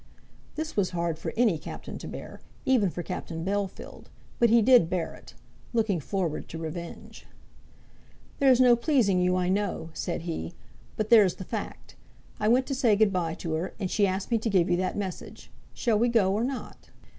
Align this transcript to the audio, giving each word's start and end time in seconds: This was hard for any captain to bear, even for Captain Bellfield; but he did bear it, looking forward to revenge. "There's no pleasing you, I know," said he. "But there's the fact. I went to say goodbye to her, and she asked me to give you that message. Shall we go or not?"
This 0.55 0.75
was 0.75 0.89
hard 0.97 1.19
for 1.19 1.31
any 1.37 1.59
captain 1.59 1.99
to 1.99 2.07
bear, 2.07 2.41
even 2.65 2.89
for 2.89 3.03
Captain 3.03 3.45
Bellfield; 3.45 4.05
but 4.39 4.49
he 4.49 4.63
did 4.63 4.89
bear 4.89 5.13
it, 5.13 5.35
looking 5.73 5.99
forward 5.99 6.49
to 6.49 6.57
revenge. 6.57 7.27
"There's 8.39 8.59
no 8.59 8.75
pleasing 8.75 9.21
you, 9.21 9.35
I 9.35 9.47
know," 9.47 9.91
said 9.93 10.21
he. 10.23 10.55
"But 10.97 11.11
there's 11.11 11.35
the 11.35 11.43
fact. 11.43 11.95
I 12.39 12.47
went 12.47 12.65
to 12.65 12.73
say 12.73 12.95
goodbye 12.95 13.35
to 13.35 13.53
her, 13.53 13.75
and 13.79 13.91
she 13.91 14.07
asked 14.07 14.31
me 14.31 14.39
to 14.39 14.49
give 14.49 14.71
you 14.71 14.77
that 14.77 14.97
message. 14.97 15.51
Shall 15.71 15.99
we 15.99 16.09
go 16.09 16.33
or 16.33 16.43
not?" 16.43 16.89